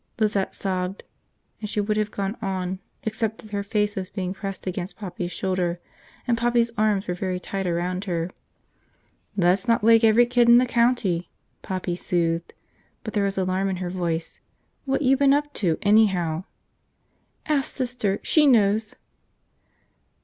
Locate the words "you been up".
15.03-15.53